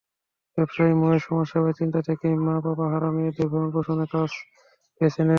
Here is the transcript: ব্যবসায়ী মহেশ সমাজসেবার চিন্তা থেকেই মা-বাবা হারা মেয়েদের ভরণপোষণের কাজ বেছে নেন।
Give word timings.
ব্যবসায়ী 0.57 0.93
মহেশ 0.93 1.21
সমাজসেবার 1.25 1.73
চিন্তা 1.73 1.99
থেকেই 2.07 2.35
মা-বাবা 2.45 2.85
হারা 2.91 3.09
মেয়েদের 3.15 3.47
ভরণপোষণের 3.51 4.09
কাজ 4.13 4.31
বেছে 5.01 5.21
নেন। 5.21 5.29